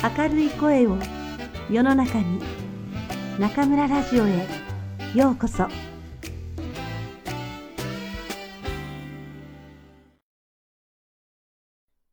[0.00, 0.96] 明るい声を
[1.68, 2.40] 世の中に
[3.36, 4.46] 中村ラジオへ
[5.12, 5.66] ようこそ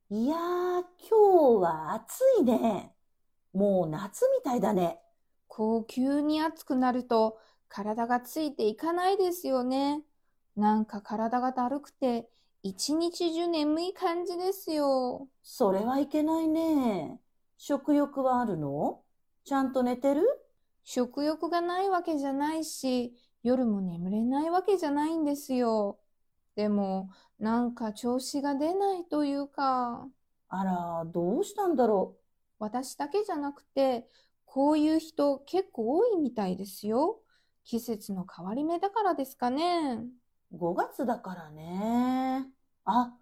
[0.09, 2.91] いやー、今日は暑いね。
[3.53, 4.99] もう夏みたいだね。
[5.47, 7.37] こう急に暑くなると
[7.69, 10.01] 体がついていかないですよね。
[10.55, 12.29] なんか体がだるくて
[12.63, 15.27] 一日中眠い感じですよ。
[15.43, 17.19] それはいけないね。
[17.57, 19.01] 食欲はあるの？
[19.43, 20.23] ちゃんと寝てる？
[20.83, 23.13] 食欲がないわけじゃないし、
[23.43, 25.99] 夜も眠れないわけじゃないんですよ。
[26.55, 30.07] でも、なんか調子が出ないというか、
[30.49, 32.17] あら、どうしたんだろ
[32.59, 34.07] 私だけじゃなくて、
[34.45, 37.19] こういう人結構多いみたいですよ。
[37.65, 39.99] 季節の変わり目だからですかね。
[40.51, 40.57] う。
[40.57, 42.45] 5月だからね。
[42.85, 43.13] あ、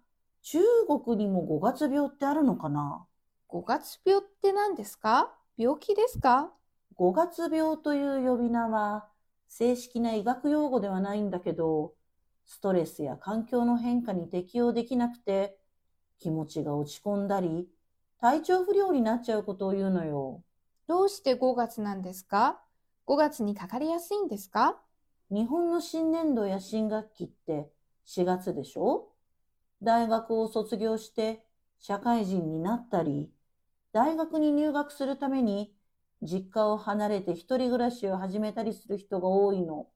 [0.42, 0.58] 中
[1.04, 3.06] 国にも5月病ってあるのかな？
[3.48, 5.32] 5月病って何ですか？
[5.56, 6.52] 病気ですか
[6.98, 9.06] ?5 月病という呼び名は
[9.48, 11.94] 正式な医学用語ではないんだけど、
[12.44, 15.56] ストレスや環境の変化に適応できなくて、
[16.18, 17.68] 気持ちが落ち込んだり、
[18.20, 20.42] 体調不良になっちゃうことを言うのよ。
[20.86, 22.60] どうして5月なんですか
[23.06, 24.80] ?5 月にかかりやすいんですか？
[25.30, 27.70] 日本の新年度や新学期って
[28.06, 29.08] 4月でしょ？
[29.82, 31.44] 大学を卒業して
[31.86, 33.30] 社会人になったり、
[33.92, 35.76] 大学に入学するために
[36.22, 39.86] 実家を離れて一人暮らしを始めたりする人が多いの。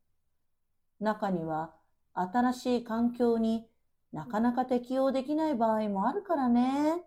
[1.01, 1.75] 中には
[2.13, 3.67] 新しい環境に
[4.13, 7.03] なかなか適応できない場合もあるからね。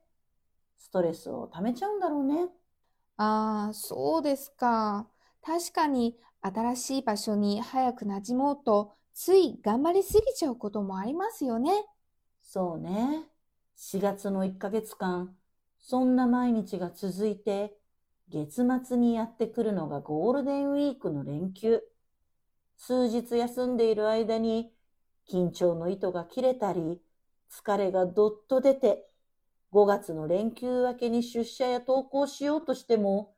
[0.79, 2.49] ストレスを溜めちゃうんだろうね。
[3.17, 5.07] ああ、そうですか。
[5.43, 11.85] 確かに新しい場所に早く馴染もうと、つい頑張りすぎちゃうこともありますよね。
[12.43, 13.30] そうね。
[13.83, 15.35] 4月の1ヶ月間、
[15.79, 17.75] そんな毎日が続いて、
[18.29, 21.81] 月末にやってくるのがゴールデンウィークの連休。
[22.77, 24.71] 数日休んでいる間に、
[25.27, 27.01] 緊張の糸が切れたり、
[27.49, 29.09] 疲れがどっと出て、
[29.71, 33.33] 5月の連休明けに出社や登校しようとしても、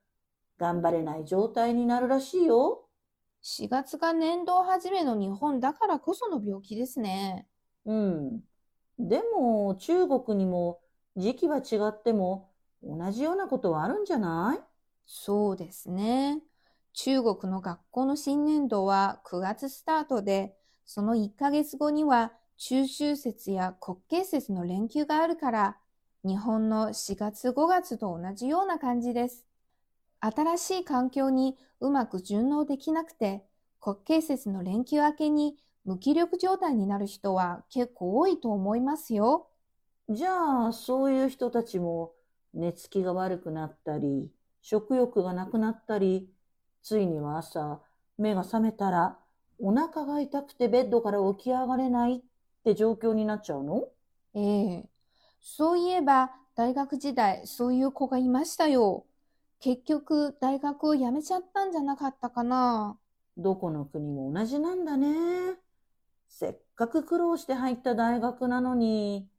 [0.57, 2.89] 頑張れない状態になるらしいよ。
[3.41, 7.47] 4月が年度始めの日本だからこその病気ですね。
[7.85, 8.43] うん。
[8.99, 10.79] でも、中国にも
[11.15, 12.49] 時期は違っても
[12.83, 14.63] 同じようなことはあるんじゃない？
[15.05, 16.41] そうですね。
[16.93, 20.55] 中国の学校の新年度は9月スタートで、
[20.85, 25.77] その1ヶ月後には中秋節や国慶節の連休があるから、
[26.23, 29.45] 日本の4月5月と同じような感じです。
[30.19, 33.43] 新しい環境にうまく順応できなくて、
[33.81, 39.47] 国慶節の連休明けに無気力状態になる人は結構多いと思いますよ。
[40.09, 42.13] じゃあ、そういう人たちも
[42.53, 44.29] 寝つきが悪くなったり、
[44.61, 46.29] 食欲がなくなったり、
[46.81, 47.81] ついには朝、
[48.17, 49.17] 目が覚めたら、
[49.59, 52.21] お腹が痛くてベッドから起き上がれないっ
[52.63, 53.87] て状況になっちゃうの？
[54.33, 54.89] ええ。
[55.41, 59.05] そういえば、大学時代、そういう子がいましたよ。
[59.59, 62.97] 結局、大学を辞めちゃったんじゃなかったかな。
[63.37, 65.57] どこの国も同じなんだね。
[66.43, 69.29] せっかく苦労して入った大学なのに、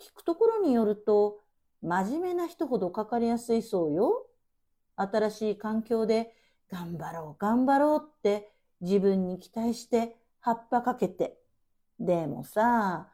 [0.00, 1.44] 聞くところによると、
[1.80, 4.26] 真面目な人ほどかかりやすいそうよ。
[4.96, 6.34] 新しい環境で
[6.68, 8.50] 頑張ろう頑張ろうって
[8.80, 11.38] 自分に期待して葉っぱかけて。
[12.00, 13.12] でもさ、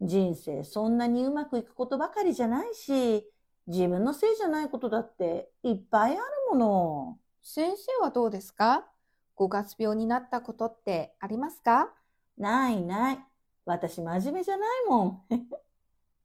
[0.00, 3.24] 人生そんなにうまくいくことばかりじゃないし、
[3.68, 7.18] 自分のせいじゃないことだっていっぱいあるもの。
[7.44, 8.88] 先生はどうですか
[9.36, 11.94] ?5 月病になったことってありますか？
[12.36, 13.18] ないない。
[13.64, 15.24] 私真面目じゃないもん。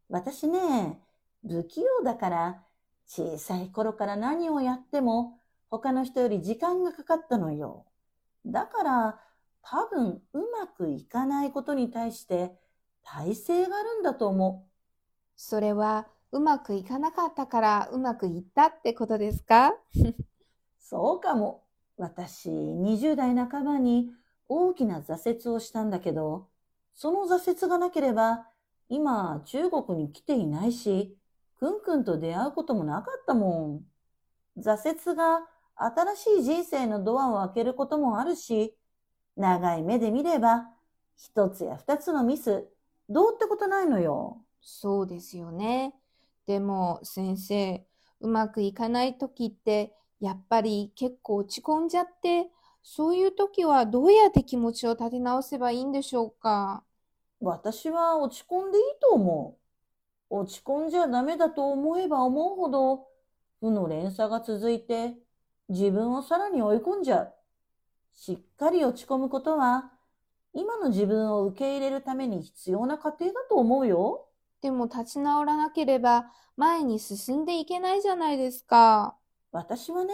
[0.09, 1.01] 私ね、
[1.44, 2.63] 不器用だから、
[3.06, 7.85] 小さい頃から何をやっても他の人より時間がかかったのよ。
[8.46, 9.22] だから、
[9.62, 12.57] 多分うまくいかないことに対して
[13.03, 14.67] 耐性があるんだと思
[15.35, 19.70] それは、うまくいかなかったからうまくいったってことですか？
[19.70, 19.78] う。
[20.79, 21.64] そうかも。
[21.97, 24.11] 私、20代半ばに
[24.49, 26.47] 大きな挫折をしたんだけど、
[26.94, 28.47] その挫折がなければ、
[28.90, 31.17] 今、中国に来ていないし、
[31.59, 33.84] くんくんと出会うこともなかったも
[34.58, 34.61] ん。
[34.61, 38.76] 挫折が新しい人生のドアを開けることもあるし、
[39.35, 40.70] 長い目で見れば、
[41.16, 42.67] 一つや二つのミス、
[43.09, 44.43] どうってことないのよ。
[44.61, 45.93] そうですよね。
[46.46, 47.85] でも、先生、
[48.20, 52.50] うまくいかない時って、やっぱり結構落ち込んじゃって、
[52.89, 56.85] そういう時はどうやって気持ちを立て直せばいいんでしょうか？
[57.41, 59.57] 私は落ち込んでいいと思
[60.31, 60.35] う。
[60.39, 63.07] 落ち込んじゃダメだと思えば思うほど、
[63.59, 65.16] 負の連鎖が続いて
[65.67, 67.34] 自分をさらに追い込んじゃう。
[68.13, 69.91] しっかり落ち込むことは
[70.53, 74.29] 今の自分を受け入れるために必要な過程だと思うよ。
[74.61, 79.17] でも立ち直らなければ前に進んでいけないじゃないですか。
[79.51, 80.13] 私はね、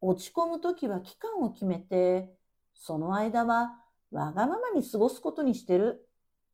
[0.00, 2.32] 落ち込むときは期間を決めて、
[2.74, 3.78] その間は
[4.10, 6.06] わがままに過ごすことにしてる。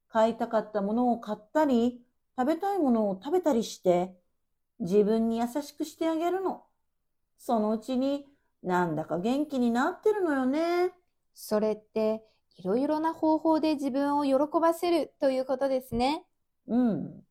[0.09, 2.05] 買いたかったものを買ったり、
[2.37, 4.15] 食べたいものを食べたりして、
[4.79, 6.65] 自分に優しくしてあげるの。
[7.39, 8.27] そのうちに
[8.62, 10.93] なんだか元気になってるのよね。
[11.35, 12.23] それって
[12.56, 16.25] いろいろな方法で自分を喜ばせるということですね。
[16.69, 17.25] うん。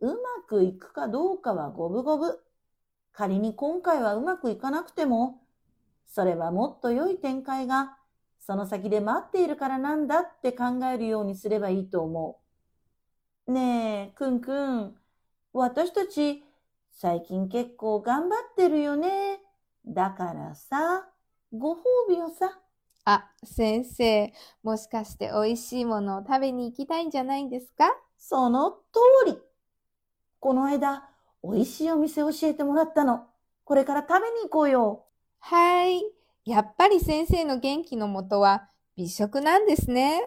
[0.00, 0.14] うま
[0.46, 2.36] くいくかどうかは五分五分。
[3.12, 5.40] 仮に今回はうまくいかなくても、
[6.14, 7.96] それはもっと良い展開が
[8.38, 10.64] その先で待っているからなんだって考
[10.94, 12.40] えるようにすればいいと思
[13.48, 13.52] う。
[13.52, 14.94] ねえ、くんくん。
[15.52, 16.44] 私たち
[16.92, 19.40] 最近結構頑張ってるよね。
[19.84, 21.08] だからさ、
[21.52, 21.78] ご褒
[22.08, 22.60] 美をさ。
[23.06, 24.32] あ、先生、
[24.62, 27.90] もしかして美味しいものを食べに行きたいんじゃないんですか？
[28.16, 28.78] その通
[29.26, 29.36] り。
[30.38, 31.10] この間、
[31.42, 33.26] 美味しいお店教えてもらったの。
[33.64, 35.06] これから食べに行こうよ。
[35.46, 36.02] はい。
[36.44, 40.20] やっぱり先生の元気のもとは美食なんですね。